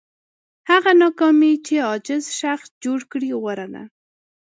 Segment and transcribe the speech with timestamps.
[0.69, 3.83] هغه ناکامي چې عاجز شخص جوړ کړي غوره ده.